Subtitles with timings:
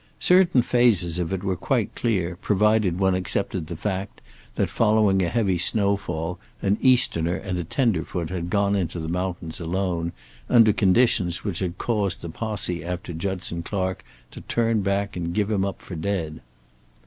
[0.19, 4.19] Certain phases of it were quite clear, provided one accepted the fact
[4.55, 9.59] that, following a heavy snowfall, an Easterner and a tenderfoot had gone into the mountains
[9.59, 10.11] alone,
[10.49, 15.51] under conditions which had caused the posse after Judson Clark to turn back and give
[15.51, 16.41] him up for dead.